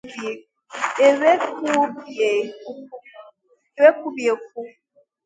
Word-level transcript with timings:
e 1.07 1.07
wee 1.19 1.37
kwubie 3.97 4.29
okwu 4.35 4.61